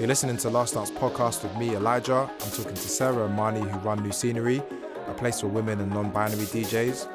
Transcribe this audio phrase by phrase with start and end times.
[0.00, 2.28] You're listening to Last Dance podcast with me, Elijah.
[2.28, 4.60] I'm talking to Sarah and Marnie, who run New Scenery,
[5.06, 7.06] a place for women and non binary DJs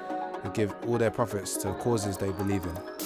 [0.42, 2.99] who give all their profits to causes they believe in.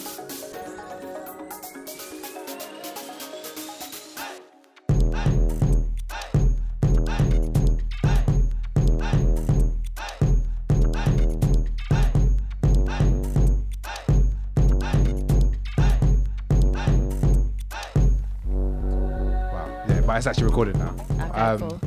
[20.53, 20.95] Recorded now.
[21.09, 21.81] Okay, Um, cool.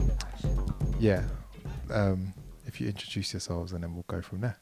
[0.98, 1.22] Yeah.
[1.88, 2.34] Um,
[2.66, 4.56] if you introduce yourselves and then we'll go from there.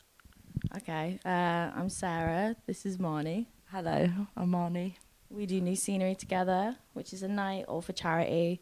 [0.77, 2.55] Okay, uh, I'm Sarah.
[2.67, 3.47] This is Marnie.
[3.71, 4.97] Hello, I'm Marnie.
[5.31, 8.61] We do New Scenery together, which is a night all for charity.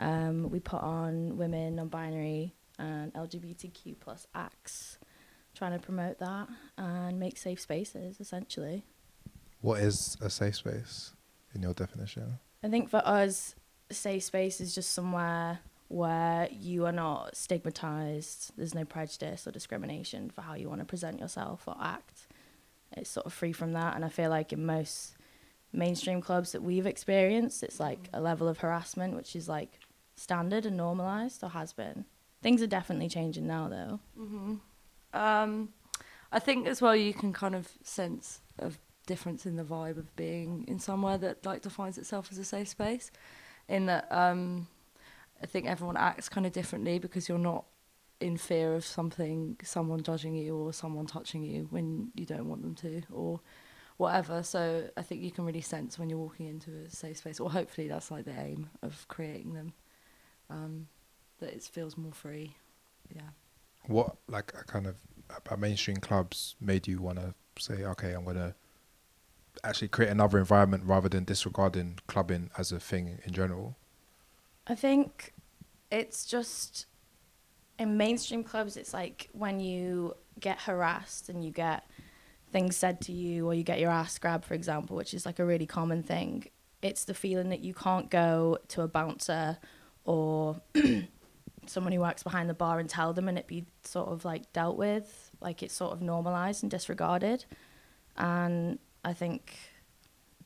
[0.00, 4.98] Um, we put on women, non-binary, and LGBTQ plus acts,
[5.54, 8.84] trying to promote that and make safe spaces, essentially.
[9.60, 11.12] What is a safe space
[11.54, 12.40] in your definition?
[12.64, 13.54] I think for us,
[13.90, 18.52] safe space is just somewhere where you are not stigmatized.
[18.56, 22.28] There's no prejudice or discrimination for how you want to present yourself or act.
[22.96, 23.96] It's sort of free from that.
[23.96, 25.14] And I feel like in most
[25.72, 29.80] mainstream clubs that we've experienced, it's like a level of harassment which is like
[30.16, 32.04] standard and normalized or has been.
[32.42, 34.00] Things are definitely changing now, though.
[34.16, 34.54] hmm
[35.12, 35.70] Um,
[36.32, 38.70] I think as well you can kind of sense a
[39.06, 42.68] difference in the vibe of being in somewhere that like defines itself as a safe
[42.68, 43.10] space.
[43.70, 44.66] In that, um,
[45.42, 47.64] I think everyone acts kind of differently because you're not
[48.20, 52.62] in fear of something, someone judging you or someone touching you when you don't want
[52.62, 53.40] them to, or
[53.96, 54.42] whatever.
[54.42, 57.50] So I think you can really sense when you're walking into a safe space, or
[57.50, 59.72] hopefully that's like the aim of creating them,
[60.50, 60.88] um,
[61.38, 62.56] that it feels more free.
[63.14, 63.30] Yeah.
[63.86, 64.96] What like a kind of
[65.34, 68.54] about mainstream clubs made you want to say, okay, I'm gonna
[69.64, 73.76] actually create another environment rather than disregarding clubbing as a thing in general?
[74.66, 75.32] I think
[75.90, 76.86] it's just
[77.78, 81.84] in mainstream clubs, it's like when you get harassed and you get
[82.52, 85.38] things said to you, or you get your ass grabbed, for example, which is like
[85.38, 86.46] a really common thing.
[86.82, 89.58] It's the feeling that you can't go to a bouncer
[90.04, 90.60] or
[91.66, 94.52] someone who works behind the bar and tell them and it be sort of like
[94.52, 97.44] dealt with, like it's sort of normalized and disregarded.
[98.16, 99.56] And I think,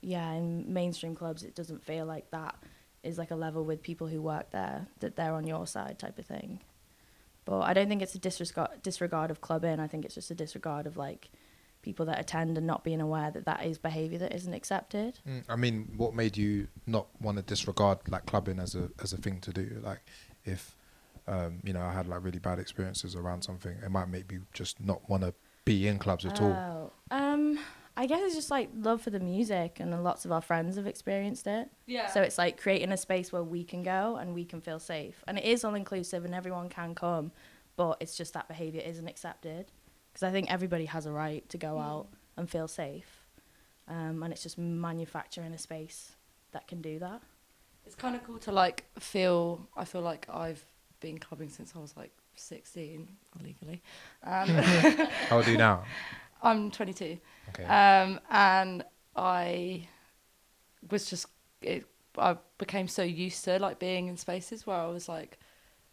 [0.01, 2.57] yeah, in mainstream clubs, it doesn't feel like that
[3.03, 6.19] is like a level with people who work there that they're on your side type
[6.19, 6.61] of thing.
[7.45, 9.79] But I don't think it's a disregard disregard of clubbing.
[9.79, 11.29] I think it's just a disregard of like
[11.83, 15.19] people that attend and not being aware that that is behavior that isn't accepted.
[15.29, 19.13] Mm, I mean, what made you not want to disregard like clubbing as a as
[19.13, 19.81] a thing to do?
[19.83, 20.01] Like,
[20.45, 20.75] if
[21.27, 24.39] um, you know, I had like really bad experiences around something, it might make me
[24.53, 26.53] just not want to be in clubs at all.
[26.53, 27.59] Oh, um,
[27.97, 30.87] I guess it's just like love for the music, and lots of our friends have
[30.87, 31.69] experienced it.
[31.87, 32.09] Yeah.
[32.09, 35.23] So it's like creating a space where we can go and we can feel safe.
[35.29, 37.31] And it is all inclusive and everyone can come,
[37.77, 39.67] but it's just that behavior isn't accepted.
[40.13, 43.25] Because I think everybody has a right to go out and feel safe.
[43.87, 46.13] Um, and it's just manufacturing a space
[46.53, 47.21] that can do that.
[47.87, 49.69] it's kind of cool to like feel.
[49.77, 50.65] I feel like I've
[51.01, 53.83] been clubbing since I was like 16 illegally.
[54.25, 54.49] Um,
[55.29, 55.85] How old are you now?
[56.45, 57.19] I'm 22,
[57.51, 57.65] Okay.
[57.65, 58.85] um, and
[59.17, 59.89] I
[60.91, 61.27] was just.
[61.63, 61.87] It,
[62.17, 65.39] I became so used to like being in spaces where I was like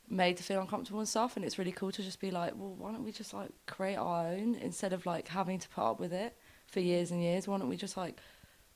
[0.07, 2.75] made to feel uncomfortable and stuff, and it's really cool to just be like, well,
[2.77, 5.99] why don't we just like create our own instead of like having to put up
[5.99, 6.37] with it
[6.67, 7.47] for years and years?
[7.47, 8.19] Why don't we just like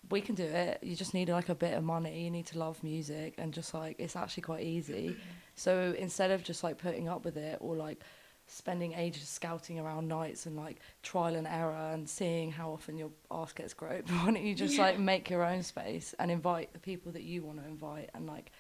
[0.10, 0.80] we can do it.
[0.83, 2.24] You just need like a bit of money.
[2.24, 5.16] You need to love music and just like it's actually quite easy.
[5.56, 8.01] So instead of just like putting up with it or like
[8.47, 13.09] spending ages scouting around nights and like trial and error and seeing how often your
[13.31, 16.80] ass gets groped, why don't you just like make your own space and invite the
[16.80, 18.51] people that you want to invite and like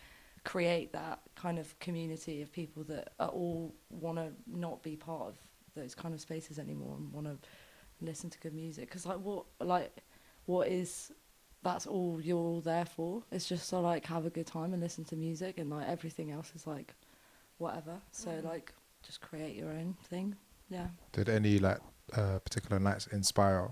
[0.43, 5.27] create that kind of community of people that are all want to not be part
[5.27, 5.37] of
[5.75, 7.37] those kind of spaces anymore and want to
[8.01, 9.91] listen to good music because like what like
[10.45, 11.11] what is
[11.65, 13.23] that's all you're all there for.
[13.31, 16.31] It's just to like have a good time and listen to music, and like everything
[16.31, 16.93] else is like
[17.57, 17.99] whatever.
[18.11, 18.71] So like
[19.05, 20.35] just create your own thing.
[20.69, 20.87] Yeah.
[21.11, 21.79] Did any like
[22.15, 23.71] uh, particular nights inspire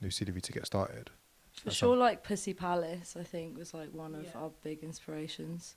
[0.00, 1.10] New Scenery to get started?
[1.52, 4.30] For Or sure, like Pussy Palace, I think was like one of Yeah.
[4.40, 5.76] our big inspirations.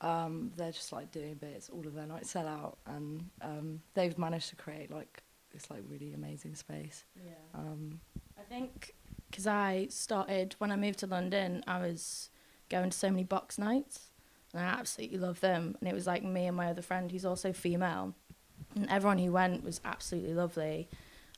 [0.00, 4.16] Um, they're just like doing bits, all of their nights sell out, and um, they've
[4.18, 5.22] managed to create like
[5.52, 7.04] this like really amazing space.
[7.24, 7.32] Yeah.
[7.54, 8.00] Um,
[8.38, 8.94] I think
[9.30, 12.30] because I started when I moved to London, I was
[12.68, 14.10] going to so many box nights,
[14.52, 15.76] and I absolutely loved them.
[15.80, 18.14] And it was like me and my other friend, who's also female,
[18.74, 20.88] and everyone who went was absolutely lovely,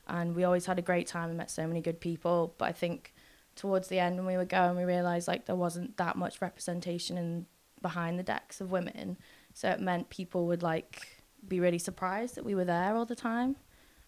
[0.07, 2.53] and we always had a great time and met so many good people.
[2.57, 3.13] But I think
[3.55, 7.17] towards the end when we were going, we realised like there wasn't that much representation
[7.17, 7.45] in
[7.81, 9.17] behind the decks of women.
[9.53, 13.15] So it meant people would like be really surprised that we were there all the
[13.15, 13.55] time.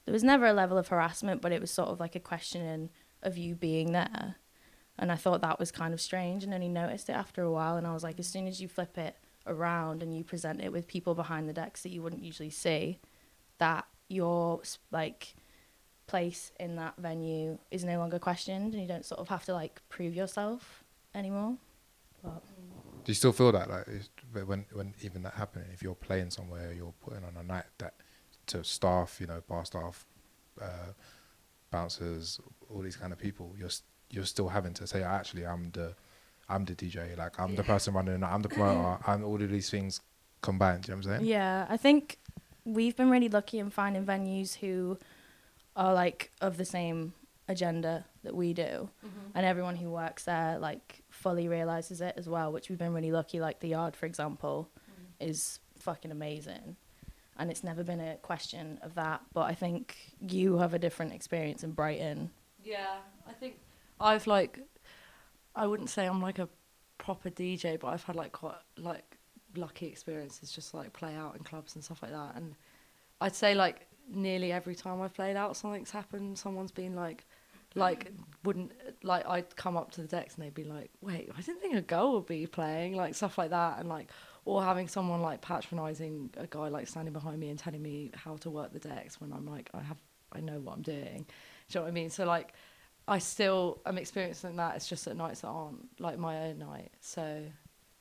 [0.06, 2.90] There was never a level of harassment, but it was sort of like a questioning
[3.22, 4.38] of you being there.
[5.00, 7.78] And I thought that was kind of strange and only noticed it after a while.
[7.78, 9.16] And I was like, as soon as you flip it
[9.46, 13.00] around and you present it with people behind the decks that you wouldn't usually see,
[13.60, 14.62] that your
[14.92, 15.36] like
[16.08, 19.54] place in that venue is no longer questioned and you don't sort of have to
[19.54, 20.84] like prove yourself
[21.14, 21.58] anymore.
[22.24, 22.42] But
[23.04, 23.86] Do you still feel that like
[24.48, 25.68] when when even that happening?
[25.74, 27.94] If you're playing somewhere, you're putting on a night that
[28.48, 30.06] to staff, you know, bar staff,
[30.62, 30.94] uh,
[31.70, 32.40] bouncers,
[32.70, 33.70] all these kind of people, you're
[34.10, 35.94] you're still having to say, actually, I'm the
[36.50, 39.50] I'm the DJ, like I'm the person running, it, I'm the promoter, I'm all of
[39.50, 40.02] these things
[40.42, 40.84] combined.
[40.84, 41.30] Do you know what I'm saying?
[41.30, 42.18] Yeah, I think
[42.64, 44.98] we've been really lucky in finding venues who
[45.76, 47.14] are like of the same
[47.50, 49.32] agenda that we do, mm-hmm.
[49.36, 53.12] and everyone who works there like fully realizes it as well, which we've been really
[53.12, 53.40] lucky.
[53.40, 55.28] Like the Yard, for example, mm.
[55.28, 56.78] is fucking amazing,
[57.38, 59.22] and it's never been a question of that.
[59.34, 62.32] But I think you have a different experience in Brighton.
[62.64, 63.60] Yeah, I think
[64.00, 64.60] I've like,
[65.56, 66.50] I wouldn't say I'm like a
[66.98, 69.18] proper DJ, but I've had like quite like
[69.56, 72.36] lucky experiences just like play out in clubs and stuff like that.
[72.36, 72.56] And
[73.22, 76.38] I'd say like nearly every time I've played out, something's happened.
[76.38, 77.26] Someone's been like,
[77.76, 78.12] like
[78.44, 78.72] wouldn't
[79.04, 81.76] like I'd come up to the decks and they'd be like, wait, I didn't think
[81.76, 84.10] a girl would be playing like stuff like that, and like
[84.46, 88.38] or having someone like patronising a guy like standing behind me and telling me how
[88.38, 89.98] to work the decks when I'm like I have
[90.32, 91.26] I know what I'm doing.
[91.70, 92.10] Do you know what I mean?
[92.10, 92.54] So like
[93.08, 94.76] I still am experiencing that.
[94.76, 96.92] It's just at nights that aren't like my own night.
[97.00, 97.44] So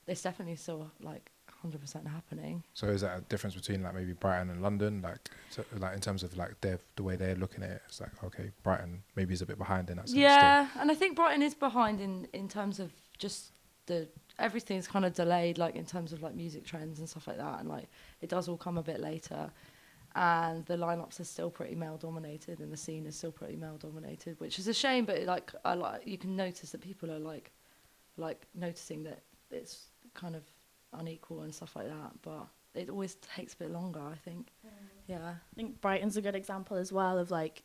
[0.07, 1.31] it's definitely still like
[1.65, 2.63] 100% happening.
[2.75, 5.19] So is that a difference between like maybe Brighton and London, like
[5.51, 7.83] so, like in terms of like their the way they're looking at it?
[7.89, 10.11] It's like okay, Brighton maybe is a bit behind in that sense.
[10.11, 10.23] still.
[10.23, 13.53] Yeah, and I think Brighton is behind in in terms of just
[13.87, 14.09] the
[14.39, 17.61] everything's kind of delayed, like in terms of like music trends and stuff like that,
[17.61, 17.89] and like
[18.21, 19.51] it does all come a bit later.
[20.17, 23.77] And the lineups are still pretty male dominated, and the scene is still pretty male
[23.77, 25.05] dominated, which is a shame.
[25.05, 27.53] But like, I like you can notice that people are like,
[28.17, 29.21] like noticing that
[29.51, 30.43] it's kind of
[30.95, 32.13] unequal and stuff like that.
[32.23, 34.53] But it always takes a bit longer, I think.
[35.07, 35.35] Yeah.
[35.35, 37.63] I think Brighton's a good example as well of like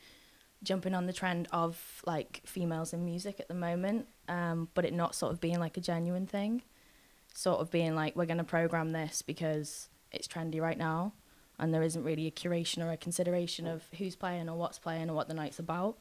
[0.62, 4.94] jumping on the trend of like females in music at the moment, um, but it
[4.94, 6.64] not sort of being like a genuine thing.
[7.34, 11.14] Sort of being like, we're going to program this because it's trendy right now,
[11.62, 15.12] and there isn't really a curation or a consideration of who's playing or what's playing
[15.12, 15.96] or what the night's about.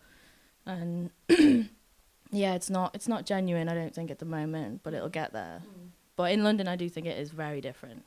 [0.65, 3.69] And yeah, it's not it's not genuine.
[3.69, 5.63] I don't think at the moment, but it'll get there.
[5.63, 5.91] Mm.
[6.17, 8.05] But in London, I do think it is very different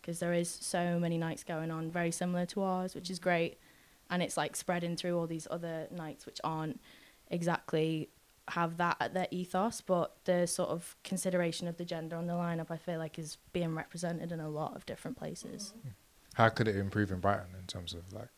[0.00, 3.24] because there is so many nights going on very similar to ours, which is mm.
[3.24, 3.58] great,
[4.08, 6.80] and it's like spreading through all these other nights which aren't
[7.32, 8.10] exactly
[8.48, 12.32] have that at their ethos, but the sort of consideration of the gender on the
[12.32, 15.72] lineup, I feel like, is being represented in a lot of different places.
[15.76, 15.90] Mm.
[16.34, 18.28] How could it improve in Brighton in terms of like,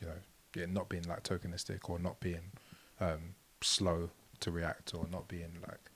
[0.00, 0.14] you know,
[0.56, 2.52] yeah, not being like tokenistic or not being
[3.00, 5.90] um, slow to react or not being like,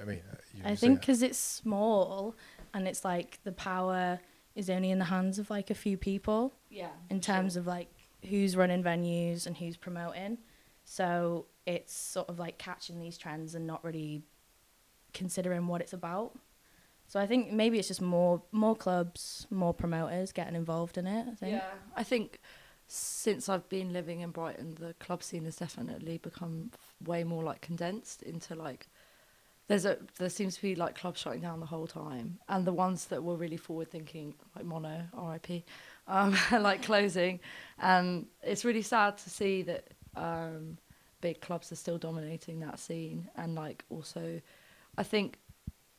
[0.00, 2.34] I mean, uh, you I think saying- because it's small
[2.74, 4.20] and it's like the power
[4.54, 6.54] is only in the hands of like a few people.
[6.70, 6.88] Yeah.
[7.10, 7.88] in terms of like
[8.28, 10.38] who's running venues and who's promoting.
[10.84, 14.22] So it's sort of like catching these trends and not really
[15.12, 16.38] considering what it's about.
[17.08, 21.26] So I think maybe it's just more more clubs, more promoters getting involved in it.
[21.30, 21.52] I think.
[21.52, 22.40] Yeah, I think
[22.88, 26.70] since I've been living in Brighton, the club scene has definitely become
[27.04, 28.88] way more like condensed into like.
[29.68, 32.72] There's a there seems to be like clubs shutting down the whole time, and the
[32.72, 35.64] ones that were really forward thinking, like Mono, R.I.P.,
[36.06, 37.40] um, like closing,
[37.80, 40.78] and it's really sad to see that um,
[41.20, 44.40] big clubs are still dominating that scene, and like also,
[44.96, 45.40] I think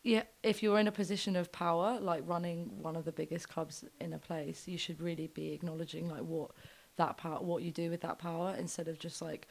[0.07, 3.83] yeah, if you're in a position of power, like running one of the biggest clubs
[3.99, 6.51] in a place, you should really be acknowledging like what
[6.95, 9.47] that power, what you do with that power, instead of just like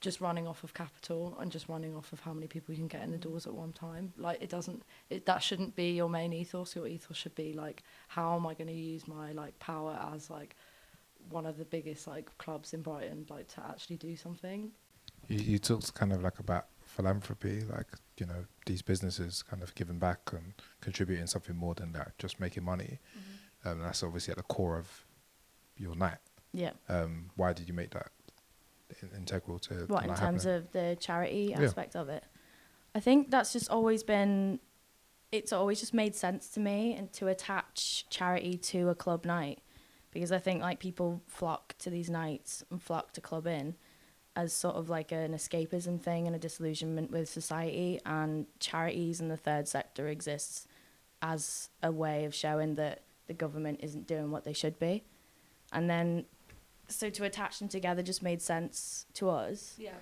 [0.00, 2.88] just running off of capital and just running off of how many people you can
[2.88, 3.20] get in the mm.
[3.20, 4.12] doors at one time.
[4.18, 6.74] Like it doesn't, it, that shouldn't be your main ethos.
[6.74, 10.28] Your ethos should be like, how am I going to use my like power as
[10.28, 10.56] like
[11.30, 14.72] one of the biggest like clubs in Brighton, like to actually do something.
[15.28, 17.86] You, you talked kind of like about philanthropy, like
[18.18, 22.38] you know these businesses kind of giving back and contributing something more than that, just
[22.38, 22.98] making money.
[23.64, 25.04] Um, that's obviously at the core of
[25.76, 26.18] your night.
[26.52, 26.72] Yeah.
[26.88, 28.10] Um, why did you make that
[29.00, 30.54] in- integral to What in terms happening?
[30.56, 31.62] of the charity Yeah.
[31.62, 32.24] aspect of it?
[32.94, 34.60] I think that's just always been.
[35.30, 39.60] It's always just made sense to me, and to attach charity to a club night,
[40.10, 43.76] because I think like people flock to these nights and flock to club in,
[44.34, 49.30] as sort of like an escapism thing and a disillusionment with society, and charities and
[49.30, 50.66] the third sector exists
[51.20, 55.04] as a way of showing that the government isn't doing what they should be.
[55.72, 56.24] And then,
[56.88, 59.74] so to attach them together just made sense to us.
[59.78, 59.94] Yeah.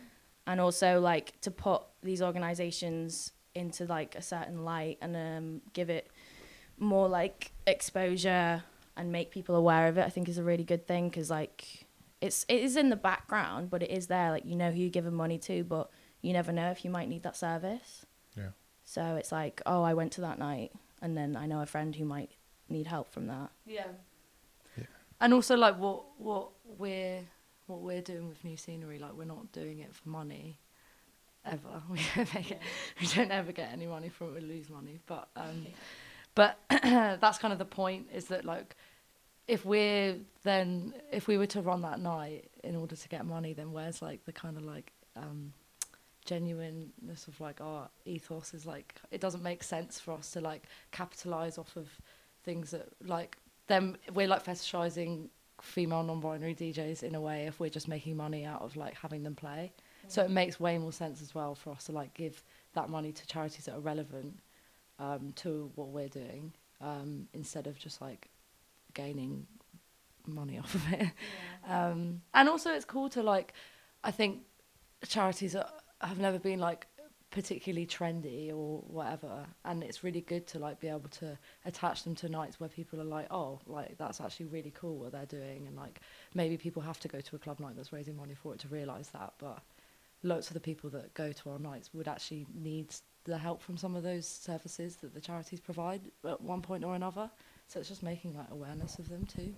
[0.47, 5.91] And also, like, to put these organizations into like a certain light and um, give
[5.91, 6.09] it
[6.79, 8.63] more like exposure
[8.97, 11.87] and make people aware of it, I think is a really good thing because, like,
[12.21, 14.31] it's it is in the background, but it is there.
[14.31, 15.91] Like, you know who you're giving money to, but
[16.23, 18.05] you never know if you might need that service.
[18.37, 18.51] Yeah.
[18.85, 21.95] So it's like, oh, I went to that night, and then I know a friend
[21.95, 22.31] who might
[22.69, 23.51] need help from that.
[23.67, 23.87] Yeah.
[24.77, 24.85] Yeah.
[25.21, 27.21] And also like what what we're
[27.67, 30.59] what we're doing with new scenery, like we're not doing it for money
[31.45, 31.83] ever.
[31.91, 32.61] We don't make it,
[33.01, 34.99] we don't ever get any money from it, we lose money.
[35.07, 35.67] But um
[36.35, 38.77] but that's kind of the point is that like
[39.51, 43.53] if we're then if we were to run that night in order to get money
[43.53, 45.53] then where's like the kind of like um
[46.25, 50.63] genuineness of like our ethos is like it doesn't make sense for us to like
[50.93, 51.89] capitalize off of
[52.45, 55.29] things that like then we're like fetishizing
[55.61, 59.23] female non-binary DJs in a way if we're just making money out of like having
[59.23, 59.73] them play.
[60.09, 62.43] So it makes way more sense as well for us to like give
[62.75, 64.39] that money to charities that are relevant
[64.99, 68.30] um, to what we're doing um, instead of just like
[68.95, 69.47] gaining
[70.27, 71.09] money off of it.
[71.69, 73.53] Um, and also, it's cool to like.
[74.03, 74.41] I think
[75.07, 75.69] charities are,
[76.01, 76.87] have never been like
[77.31, 82.15] particularly trendy or whatever, and it's really good to like be able to attach them
[82.17, 85.67] to nights where people are like, oh, like that's actually really cool what they're doing,
[85.67, 86.01] and like
[86.35, 88.69] maybe people have to go to a club night that's raising money for it to
[88.69, 89.63] realize that, but
[90.23, 92.95] lots of the people that go to our nights would actually need
[93.25, 96.95] the help from some of those services that the charities provide at one point or
[96.95, 97.31] another.
[97.71, 99.55] So it's just making like awareness of them too.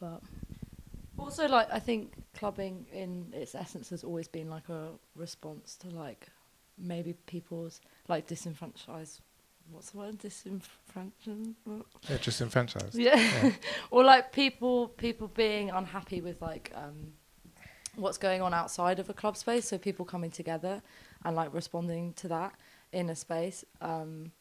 [0.00, 0.20] But
[1.16, 5.88] Also, like I think clubbing in its essence has always been like a response to
[5.90, 6.26] like
[6.76, 9.20] maybe people's like disenfranchised.
[9.70, 10.18] What's the word?
[10.18, 11.54] Disenfranchised.
[12.08, 12.96] Yeah, just enfranchised.
[12.96, 13.14] Yeah.
[13.16, 13.52] Yeah.
[13.92, 17.12] or like people people being unhappy with like um
[17.94, 20.82] what's going on outside of a club space so people coming together
[21.24, 22.54] and like responding to that
[22.90, 24.32] in a space um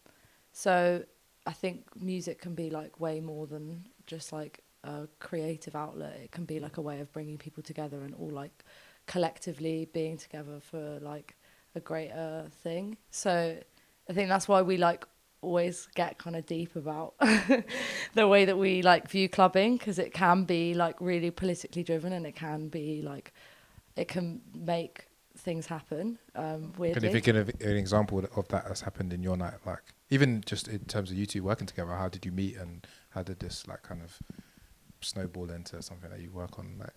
[0.53, 1.03] so
[1.45, 6.31] i think music can be like way more than just like a creative outlet it
[6.31, 8.63] can be like a way of bringing people together and all like
[9.07, 11.35] collectively being together for like
[11.75, 13.57] a greater thing so
[14.09, 15.05] i think that's why we like
[15.41, 17.15] always get kind of deep about
[18.13, 22.13] the way that we like view clubbing because it can be like really politically driven
[22.13, 23.33] and it can be like
[23.95, 25.07] it can make
[25.37, 29.23] things happen um Can weirdly you give an an example of that that's happened in
[29.23, 29.55] your night?
[29.65, 29.81] Like,
[30.11, 33.23] even just in terms of you two working together, how did you meet and how
[33.23, 34.19] did this like kind of
[34.99, 36.75] snowball into something that you work on?
[36.77, 36.93] Like,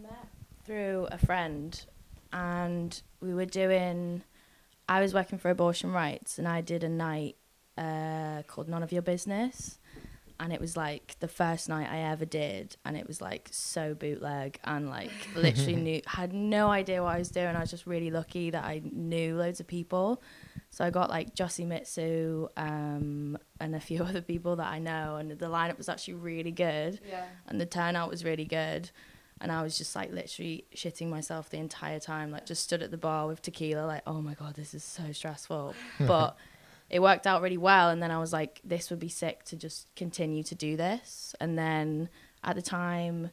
[0.00, 0.28] met
[0.64, 1.84] through a friend,
[2.32, 4.22] and we were doing.
[4.88, 7.36] I was working for abortion rights, and I did a night
[7.76, 9.78] uh, called "None of Your Business,"
[10.42, 13.94] and it was like the first night I ever did, and it was like so
[13.94, 17.54] bootleg, and like literally knew had no idea what I was doing.
[17.54, 20.20] I was just really lucky that I knew loads of people,
[20.70, 25.16] so I got like Josie Mitsu um, and a few other people that I know,
[25.16, 28.90] and the lineup was actually really good yeah and the turnout was really good.
[29.40, 32.92] And I was just like literally shitting myself the entire time, like just stood at
[32.92, 35.74] the bar with tequila, like, oh my God, this is so stressful.
[36.06, 36.36] but
[36.92, 37.88] it worked out really well.
[37.88, 41.34] And then I was like, this would be sick to just continue to do this.
[41.40, 42.10] And then
[42.44, 43.30] at the time,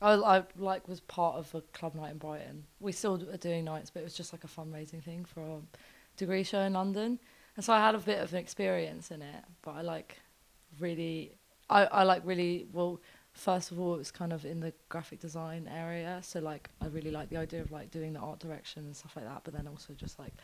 [0.00, 3.64] I, I like was part of a club night in Brighton we still are doing
[3.64, 5.60] nights but it was just like a fundraising thing for a
[6.16, 7.18] degree show in London
[7.56, 10.20] and so I had a bit of an experience in it but I like
[10.78, 11.32] really
[11.68, 13.00] I, I like really well
[13.32, 16.86] first of all it was kind of in the graphic design area so like I
[16.86, 19.52] really like the idea of like doing the art direction and stuff like that but
[19.52, 20.34] then also just like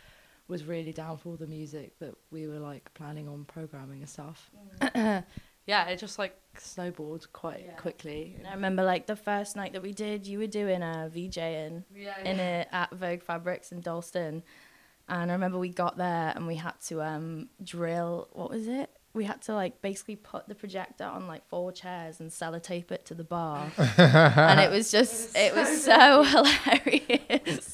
[0.48, 4.08] was really down for all the music that we were like planning on programming and
[4.08, 4.50] stuff
[4.94, 7.72] yeah it just like snowballed quite Yeah.
[7.74, 11.08] quickly and I remember like the first night that we did, you were doing a
[11.12, 14.42] VJ in, yeah, in it at Vogue Fabrics in Dalston.
[15.08, 18.88] And I remember we got there and we had to um, drill, what was it?
[19.14, 23.04] We had to like basically put the projector on like four chairs and sellotape it
[23.06, 23.70] to the bar.
[23.98, 26.22] and it was just, it was so
[26.78, 27.73] hilarious.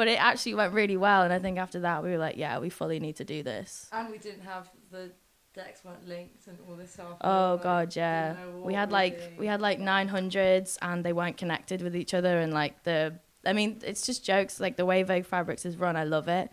[0.00, 1.20] But it actually went really well.
[1.24, 3.86] And I think after that, we were like, yeah, we fully need to do this.
[3.92, 5.10] And we didn't have the
[5.52, 7.18] decks weren't linked and all this stuff.
[7.20, 8.34] Oh Like, god, yeah.
[8.62, 9.36] We had like doing.
[9.36, 13.52] we had like 900s and they weren't connected with each other and like the I
[13.52, 16.48] mean, it's just jokes like the way Vogue Fabrics is run, I love it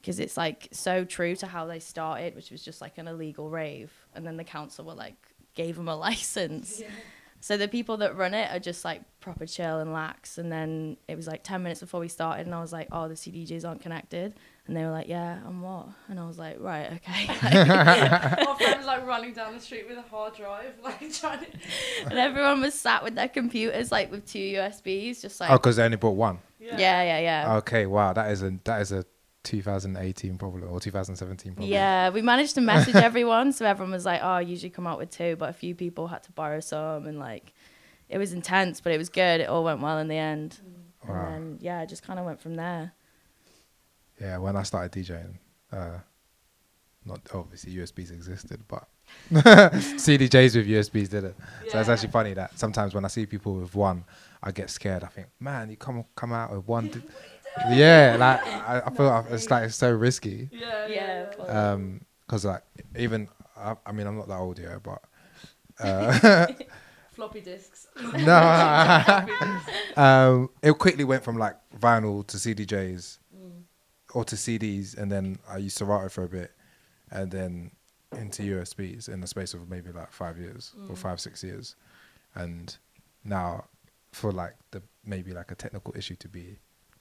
[0.00, 3.48] because it's like so true to how they started, which was just like an illegal
[3.48, 5.14] rave and then the council were like
[5.54, 6.82] gave them a license.
[7.40, 10.38] So the people that run it are just like proper chill and lax.
[10.38, 13.08] And then it was like 10 minutes before we started, and I was like, oh,
[13.08, 14.34] the CDJs aren't connected.
[14.66, 15.86] And they were like, yeah, and what?
[16.08, 17.26] And I was like, right, okay.
[17.28, 21.46] My friend was like running down the street with a hard drive, like trying to.
[22.06, 25.76] and everyone was sat with their computers, like with two USBs, just like, Oh, because
[25.76, 26.38] they only bought one.
[26.60, 27.56] yeah, yeah, yeah.
[27.58, 29.04] Okay, wow, that is a that is a
[29.48, 31.72] 2018 probably or 2017 probably.
[31.72, 34.98] Yeah, we managed to message everyone, so everyone was like, "Oh, I usually come out
[34.98, 37.52] with two, but a few people had to borrow some, and like,
[38.08, 39.40] it was intense, but it was good.
[39.40, 40.58] It all went well in the end,
[41.08, 41.14] Wow.
[41.14, 42.92] and then yeah, it just kind of went from there.
[44.20, 45.34] Yeah, when I started DJing,
[45.72, 45.98] uh,
[47.04, 48.86] not obviously USBs existed, but
[49.32, 51.36] CDJs with USBs didn't.
[51.68, 54.04] So it's actually funny that sometimes when I see people with one,
[54.42, 55.02] I get scared.
[55.04, 56.90] I think, man, you come come out with one.
[57.66, 60.50] D- yeah, like I, I feel it's like it's so risky.
[60.52, 62.62] Yeah, Yeah, but- Um, cause like
[62.96, 65.02] even I, I mean I'm not that old yet, but
[65.80, 66.46] uh,
[67.12, 67.86] Floppy disks.
[68.18, 69.26] no,
[69.96, 73.18] um, it quickly went from like vinyl to CDJs
[74.14, 76.52] or to CDs, and then I used Serato for a bit,
[77.10, 77.72] and then
[78.16, 81.74] into USBs in the space of maybe like five years or five six years,
[82.34, 82.76] and
[83.24, 83.64] now
[84.12, 86.58] for like the maybe like a technical issue to be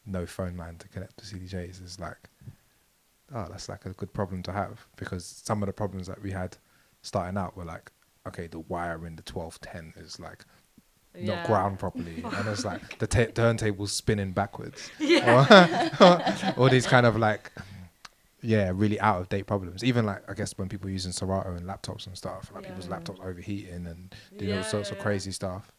[0.07, 2.29] no phone line to connect to CDJs is like
[3.35, 6.31] oh that's like a good problem to have because some of the problems that we
[6.31, 6.57] had
[7.01, 7.91] starting out were like
[8.27, 10.45] okay the wire in the 1210 is like
[11.19, 14.89] not ground properly, and it's like the ta turntable's spinning backwards.
[14.99, 15.47] Or,
[16.57, 17.51] all these kind of like,
[18.41, 19.83] yeah, really out of date problems.
[19.83, 23.19] Even like I guess when people using Serato and laptops and stuff, like people's laptops
[23.19, 25.03] overheating and doing all sorts yeah, of yeah.
[25.03, 25.71] crazy stuff.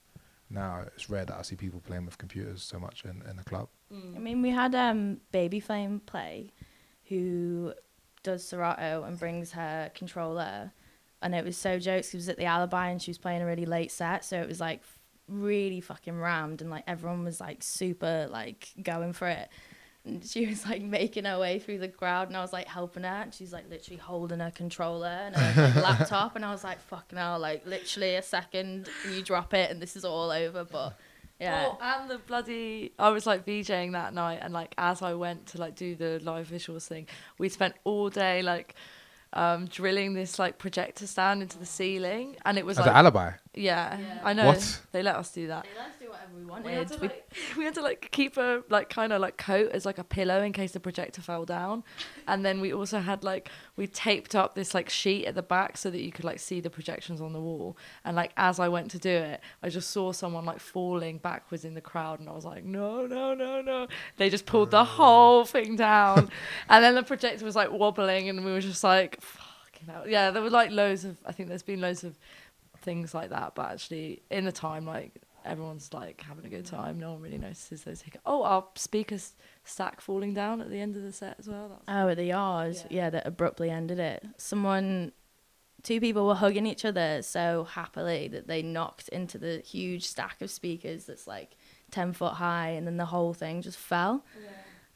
[0.51, 3.45] Now it's rare that I see people playing with computers so much in, in a
[3.45, 3.69] club.
[3.91, 6.51] I mean, we had um Baby Flame play,
[7.09, 7.73] who
[8.23, 10.73] does Serato and brings her controller,
[11.23, 12.13] and it was so jokes.
[12.13, 14.49] It was at the Alibi and she was playing a really late set, so it
[14.49, 14.83] was like
[15.29, 19.49] really fucking rammed, and like everyone was like super like going for it.
[20.05, 23.05] And she was like making her way through the crowd, and I was like helping
[23.05, 26.65] her, and she's like literally holding her controller and her like, laptop, and I was
[26.65, 30.65] like, "Fucking hell!" Like literally a second, you drop it, and this is all over.
[30.65, 30.99] But
[31.41, 35.15] yeah, Oh, and the bloody I was like VJing that night and like as I
[35.15, 37.07] went to like do the live visuals thing,
[37.39, 38.75] we spent all day like
[39.35, 42.97] um drilling this like projector stand into the ceiling and it was As like an
[42.97, 43.33] alibi.
[43.55, 44.21] yeah, Yeah.
[44.25, 44.47] I know.
[44.47, 44.81] What?
[44.93, 45.65] They let us do that.
[45.65, 46.95] they let us do whatever we We had, wanted.
[46.95, 49.85] to, We like, we had to like keep a like kind of like coat as
[49.87, 51.85] like a pillow in case the projector fell down,
[52.29, 55.77] and then we also had like we taped up this like sheet at the back
[55.77, 57.77] so that you could like see the projections on the wall.
[58.05, 61.65] And like as I went to do it, I just saw someone like falling backwards
[61.65, 63.89] in the crowd, and I was like, no, no, no, no.
[64.17, 64.85] They just pulled the oh.
[64.85, 66.31] whole thing down,
[66.69, 70.09] and then the projector was like wobbling, and we were just like, fucking hell.
[70.09, 71.17] Yeah, there were like loads of.
[71.27, 72.19] I think there's been loads of
[72.83, 75.13] things like that, but actually in the time like
[75.49, 76.99] everyone's like having a good time.
[77.01, 78.23] No one really notices those hiccups.
[78.27, 79.33] Oh, our speakers
[79.65, 81.69] stack falling down at the end of the set as well.
[81.69, 82.87] That's Oh, at the yard, Yeah.
[82.91, 83.11] yeah.
[83.11, 84.25] that abruptly ended it.
[84.37, 85.13] Someone,
[85.83, 90.41] two people were hugging each other so happily that they knocked into the huge stack
[90.43, 91.57] of speakers that's like
[91.91, 94.25] 10 foot high, and then the whole thing just fell.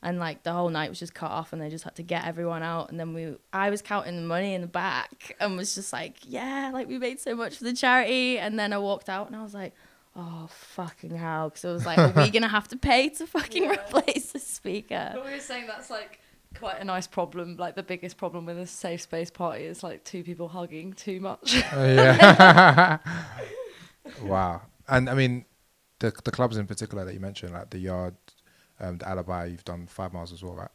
[0.05, 2.27] And like the whole night was just cut off, and they just had to get
[2.27, 2.91] everyone out.
[2.91, 6.17] And then we, I was counting the money in the back, and was just like,
[6.27, 8.37] yeah, like we made so much for the charity.
[8.37, 9.75] And then I walked out, and I was like,
[10.17, 13.63] oh fucking hell, because I was like, are we gonna have to pay to fucking
[13.65, 13.73] Yeah.
[13.73, 15.11] replace the speaker?
[15.15, 16.21] But we were saying that's like
[16.59, 17.57] quite a nice problem.
[17.57, 21.21] Like the biggest problem with a safe space party is like two people hugging too
[21.21, 21.63] much.
[21.73, 22.99] Oh, yeah.
[24.23, 24.63] wow.
[24.89, 25.45] And I mean,
[26.01, 28.15] the the clubs in particular that you mentioned, like the Yard,
[28.81, 30.71] um, the Alibi, you've done five miles as well, right?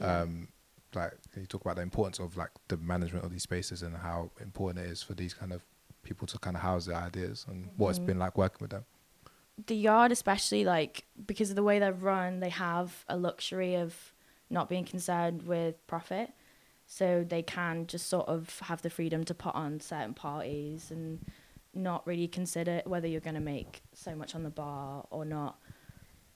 [0.00, 0.48] Um,
[0.94, 4.30] like you talk about the importance of like the management of these spaces and how
[4.40, 5.62] important it is for these kind of
[6.02, 8.06] people to kind of house their ideas and what it's mm-hmm.
[8.06, 8.84] been like working with them.
[9.66, 14.12] the yard especially like because of the way they're run they have a luxury of
[14.52, 16.30] not being concerned with profit.
[16.86, 21.24] So they can just sort of have the freedom to put on certain parties and
[21.74, 25.58] not really consider whether you're going to make so much on the bar or not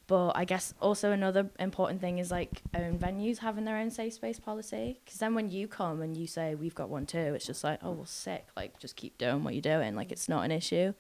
[0.07, 4.15] but i guess also another important thing is like own venues having their own safe
[4.15, 7.47] space policy because then when you come and you say we've got one too it's
[7.47, 10.45] just like oh well sick like just keep doing what you're doing like it's not
[10.45, 10.93] an issue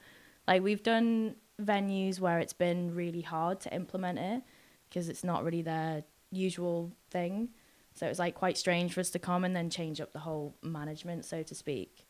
[0.47, 4.42] like we've done venues where it's been really hard to implement it
[4.88, 7.51] because it's not really their usual thing.
[7.95, 10.19] So it was like quite strange for us to come and then change up the
[10.21, 12.07] whole management, so to speak.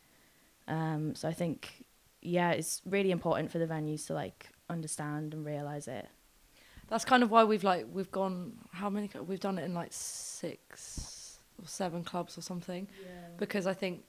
[0.66, 1.85] Um, so I think,
[2.22, 6.09] yeah, it's really important for the venues to like understand and realize it.
[6.88, 9.92] That's kind of why we've like we've gone how many we've done it in like
[9.92, 12.87] six or seven clubs or something
[13.38, 14.05] because I think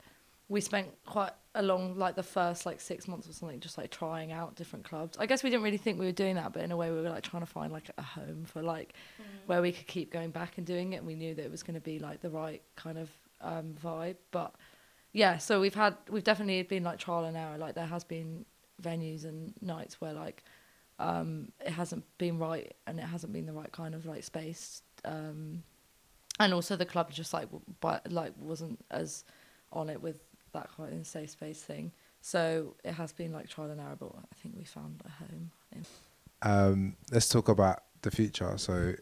[0.50, 3.92] we spent quite a long, like the first like six months or something, just like
[3.92, 5.18] trying out different clubs.
[5.20, 7.02] I guess we didn't really think we were doing that, but in a way we
[7.02, 8.94] were like trying to find like a home for like
[9.48, 10.98] where we could keep going back and doing it.
[10.98, 13.10] And we knew that it was going to be like the right kind of
[13.42, 14.16] um, vibe.
[14.32, 14.56] But
[15.12, 17.58] yeah, so we've had we've definitely been like trial and error.
[17.58, 18.46] Like there has been
[18.82, 20.44] venues and nights where like
[21.00, 24.82] um, it hasn't been right and it hasn't been the right kind of like space.
[25.06, 25.64] Um,
[26.40, 27.48] and also the club just like
[27.80, 29.24] but like wasn't as
[29.72, 30.20] on it with
[30.54, 31.92] that kind of safe space thing.
[32.22, 35.52] So it has been like trial and error, but I think we found a home.
[35.72, 35.86] In.
[36.42, 38.58] Um, let's talk about the future.
[38.58, 38.94] So,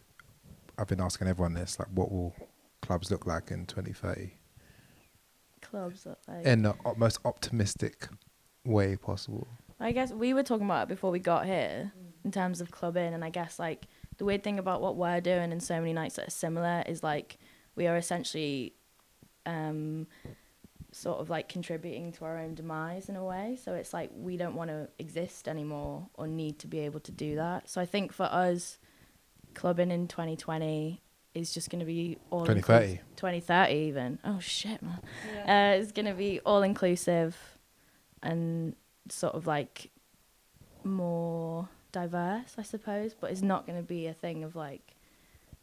[0.78, 2.36] I've been asking everyone this: like, what will
[2.82, 4.32] clubs look like in 2030
[5.62, 6.46] Clubs that like.
[6.46, 8.08] in the most optimistic
[8.64, 9.48] way possible?
[9.80, 11.92] I guess we were talking about it before we got here
[12.24, 15.52] in terms of clubbing, and I guess like the weird thing about what we're doing
[15.52, 17.38] and so many nights that are similar is like
[17.76, 18.74] we are essentially
[19.46, 20.08] um,
[20.92, 23.58] sort of like contributing to our own demise in a way.
[23.62, 27.12] So it's like we don't want to exist anymore or need to be able to
[27.12, 27.70] do that.
[27.70, 28.80] So I think for us,
[29.54, 31.02] clubbing in 2020
[31.34, 33.02] is just going to be all 2030.
[33.18, 34.20] 2030 even.
[34.24, 35.00] Oh shit, man.
[35.46, 37.36] Uh, it's going to be all inclusive
[38.24, 38.76] and
[39.10, 39.91] sort of like
[40.84, 43.13] more diverse, I suppose.
[43.20, 44.96] But it's not going to be a thing of like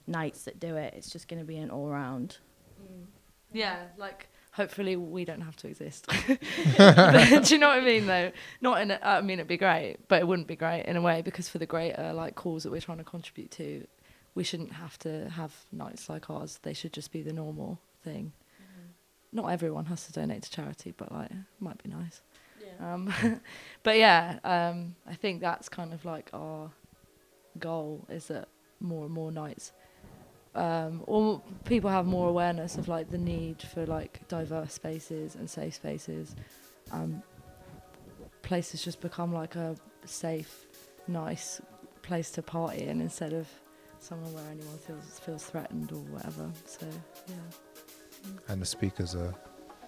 [0.06, 0.94] nights that do it.
[0.96, 2.38] It's just going to be an all round.
[2.80, 3.06] Mm.
[3.52, 6.06] Yeah, like hopefully we don't have to exist.
[6.26, 8.06] do you know what I mean?
[8.06, 8.90] Though not in.
[8.90, 11.48] A, I mean, it'd be great, but it wouldn't be great in a way because
[11.48, 13.86] for the greater like cause that we're trying to contribute to,
[14.34, 16.58] we shouldn't have to have nights like ours.
[16.62, 18.32] They should just be the normal thing.
[18.60, 19.36] Mm-hmm.
[19.36, 22.20] Not everyone has to donate to charity, but like it might be nice.
[22.80, 23.12] Um,
[23.82, 26.70] but yeah, um, I think that's kind of like our
[27.58, 28.48] goal is that
[28.80, 29.72] more and more nights,
[30.54, 35.48] um, or people have more awareness of like the need for like diverse spaces and
[35.48, 36.34] safe spaces.
[36.90, 37.22] Um,
[38.42, 40.66] places just become like a safe,
[41.08, 41.60] nice
[42.02, 43.48] place to party in instead of
[43.98, 46.50] somewhere where anyone feels feels threatened or whatever.
[46.66, 46.86] So
[47.28, 47.34] yeah.
[48.48, 49.34] And the speakers are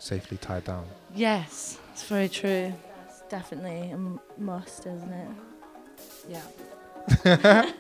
[0.05, 0.85] safely tied down.
[1.15, 2.73] Yes, it's very true.
[3.07, 5.29] That's definitely a m- must, isn't it?
[6.29, 6.43] Yeah.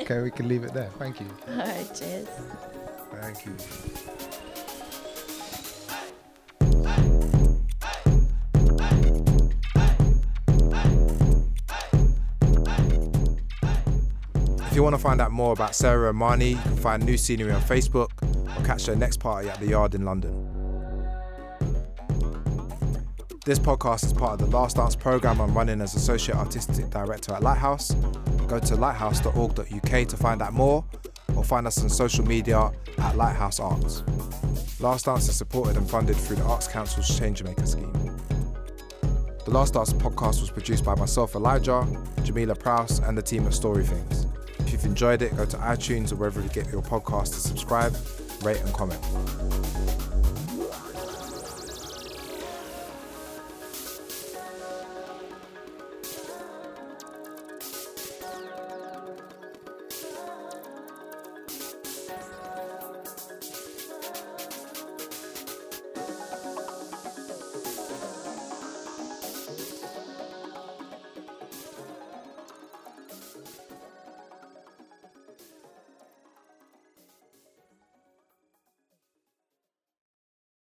[0.00, 0.88] okay, we can leave it there.
[0.98, 1.26] Thank you.
[1.48, 2.28] All right, cheers.
[3.12, 3.54] Thank you.
[14.66, 17.16] If you want to find out more about Sarah and Marnie, you can find new
[17.16, 18.08] scenery on Facebook
[18.58, 20.43] or catch their next party at the Yard in London.
[23.44, 27.34] This podcast is part of the Last Dance program I'm running as Associate Artistic Director
[27.34, 27.92] at Lighthouse.
[28.48, 30.82] Go to lighthouse.org.uk to find out more
[31.36, 34.02] or find us on social media at Lighthouse Arts.
[34.80, 37.92] Last Dance is supported and funded through the Arts Council's Changemaker scheme.
[39.44, 41.86] The Last Dance podcast was produced by myself, Elijah,
[42.22, 44.26] Jamila Prowse, and the team at Storythings.
[44.60, 47.94] If you've enjoyed it, go to iTunes or wherever you get your podcast to subscribe,
[48.42, 49.02] rate, and comment.